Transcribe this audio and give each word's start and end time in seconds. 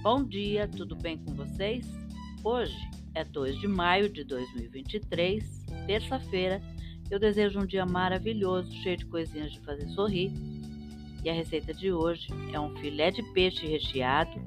Bom 0.00 0.22
dia, 0.22 0.68
tudo 0.68 0.94
bem 0.94 1.18
com 1.18 1.34
vocês? 1.34 1.84
Hoje 2.44 2.76
é 3.16 3.24
2 3.24 3.58
de 3.58 3.66
maio 3.66 4.08
de 4.08 4.22
2023, 4.22 5.66
terça-feira. 5.88 6.62
Eu 7.10 7.18
desejo 7.18 7.58
um 7.58 7.66
dia 7.66 7.84
maravilhoso, 7.84 8.72
cheio 8.76 8.96
de 8.96 9.06
coisinhas 9.06 9.50
de 9.50 9.60
fazer 9.60 9.88
sorrir. 9.88 10.32
E 11.24 11.28
a 11.28 11.32
receita 11.32 11.74
de 11.74 11.92
hoje 11.92 12.28
é 12.52 12.60
um 12.60 12.76
filé 12.76 13.10
de 13.10 13.24
peixe 13.32 13.66
recheado, 13.66 14.40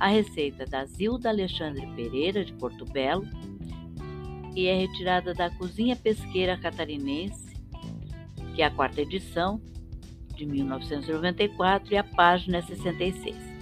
a 0.00 0.08
receita 0.08 0.66
da 0.66 0.84
Zilda 0.84 1.28
Alexandre 1.28 1.86
Pereira, 1.94 2.44
de 2.44 2.52
Porto 2.54 2.84
Belo, 2.84 3.24
e 4.56 4.66
é 4.66 4.76
retirada 4.76 5.32
da 5.32 5.48
Cozinha 5.50 5.94
Pesqueira 5.94 6.56
Catarinense, 6.56 7.54
que 8.56 8.60
é 8.60 8.64
a 8.64 8.70
quarta 8.72 9.02
edição, 9.02 9.60
de 10.34 10.44
1994, 10.44 11.94
e 11.94 11.96
a 11.96 12.02
página 12.02 12.58
é 12.58 12.62
66. 12.62 13.55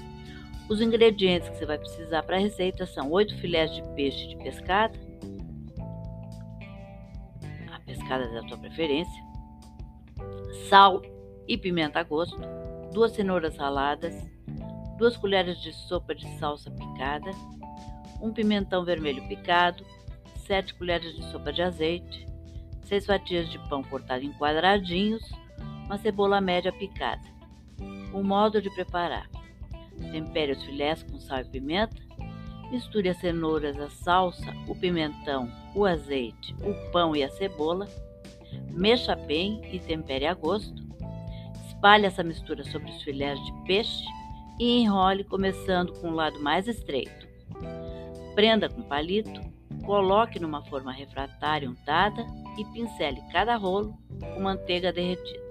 Os 0.69 0.81
ingredientes 0.81 1.49
que 1.51 1.59
você 1.59 1.67
vai 1.67 1.79
precisar 1.79 2.23
para 2.23 2.37
a 2.37 2.41
receita 2.41 2.87
são 2.87 3.11
8 3.11 3.37
filés 3.37 3.75
de 3.75 3.83
peixe 3.95 4.29
de 4.29 4.37
pescada, 4.37 4.99
a 7.71 7.79
pescada 7.81 8.29
da 8.33 8.49
sua 8.49 8.57
preferência, 8.57 9.23
sal 10.69 11.03
e 11.47 11.59
pimenta 11.59 12.01
a 12.01 12.03
gosto, 12.03 12.41
duas 12.93 13.13
cenouras 13.13 13.59
raladas, 13.59 14.15
duas 14.97 15.17
colheres 15.17 15.61
de 15.61 15.73
sopa 15.73 16.15
de 16.15 16.27
salsa 16.39 16.71
picada, 16.71 17.31
um 18.23 18.33
pimentão 18.33 18.85
vermelho 18.85 19.27
picado, 19.29 19.85
7 20.47 20.75
colheres 20.75 21.15
de 21.15 21.31
sopa 21.31 21.53
de 21.53 21.61
azeite, 21.61 22.27
6 22.85 23.05
fatias 23.05 23.51
de 23.51 23.59
pão 23.69 23.83
cortado 23.83 24.25
em 24.25 24.33
quadradinhos, 24.33 25.23
uma 25.85 25.99
cebola 25.99 26.41
média 26.41 26.73
picada. 26.73 27.23
O 28.15 28.23
modo 28.23 28.63
de 28.63 28.71
preparar: 28.71 29.29
Tempere 30.11 30.53
os 30.53 30.63
filés 30.63 31.03
com 31.03 31.19
sal 31.19 31.41
e 31.41 31.45
pimenta. 31.45 31.97
Misture 32.71 33.09
as 33.09 33.19
cenouras, 33.19 33.79
a 33.79 33.91
salsa, 33.91 34.53
o 34.67 34.75
pimentão, 34.75 35.49
o 35.75 35.85
azeite, 35.85 36.55
o 36.61 36.91
pão 36.91 37.15
e 37.15 37.23
a 37.23 37.29
cebola. 37.29 37.87
Mexa 38.73 39.15
bem 39.15 39.61
e 39.73 39.79
tempere 39.79 40.27
a 40.27 40.35
gosto. 40.35 40.83
Espalhe 41.69 42.07
essa 42.07 42.23
mistura 42.23 42.65
sobre 42.65 42.91
os 42.91 43.03
filés 43.03 43.39
de 43.45 43.53
peixe 43.65 44.05
e 44.59 44.81
enrole 44.81 45.25
começando 45.25 45.93
com 46.01 46.11
o 46.11 46.15
lado 46.15 46.41
mais 46.41 46.67
estreito. 46.67 47.29
Prenda 48.35 48.69
com 48.69 48.83
palito, 48.83 49.41
coloque 49.85 50.41
numa 50.41 50.63
forma 50.65 50.93
refratária 50.93 51.69
untada 51.69 52.25
e 52.59 52.65
pincele 52.73 53.21
cada 53.33 53.57
rolo 53.57 53.97
com 54.35 54.41
manteiga 54.41 54.93
derretida. 54.93 55.45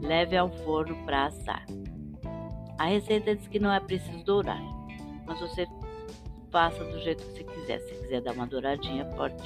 Leve 0.00 0.36
ao 0.36 0.50
forno 0.50 0.96
para 1.04 1.26
assar. 1.26 1.64
A 2.78 2.84
receita 2.86 3.34
diz 3.34 3.48
que 3.48 3.58
não 3.58 3.72
é 3.72 3.80
preciso 3.80 4.22
dourar, 4.24 4.62
mas 5.26 5.40
você 5.40 5.66
faça 6.50 6.84
do 6.84 6.98
jeito 7.00 7.24
que 7.24 7.32
você 7.32 7.44
quiser. 7.44 7.80
Se 7.80 7.94
quiser 7.94 8.20
dar 8.20 8.32
uma 8.32 8.46
douradinha, 8.46 9.04
pode 9.16 9.36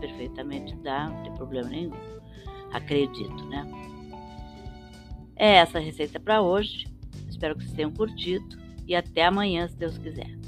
perfeitamente 0.00 0.74
dar, 0.76 1.10
não 1.10 1.22
tem 1.22 1.34
problema 1.34 1.68
nenhum. 1.68 1.96
Acredito, 2.72 3.44
né? 3.46 3.66
É 5.36 5.56
essa 5.56 5.78
a 5.78 5.80
receita 5.80 6.18
para 6.18 6.40
hoje. 6.40 6.86
Espero 7.28 7.54
que 7.54 7.62
vocês 7.62 7.74
tenham 7.74 7.92
curtido 7.92 8.58
e 8.86 8.94
até 8.94 9.24
amanhã, 9.24 9.68
se 9.68 9.76
Deus 9.76 9.96
quiser. 9.98 10.39